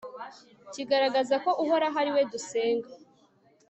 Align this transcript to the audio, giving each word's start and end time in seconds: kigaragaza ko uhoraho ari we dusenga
kigaragaza 0.73 1.35
ko 1.43 1.51
uhoraho 1.63 1.95
ari 2.01 2.11
we 2.15 2.21
dusenga 2.31 2.89